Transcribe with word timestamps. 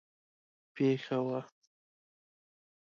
پېښه 0.73 1.17
وه. 1.25 1.41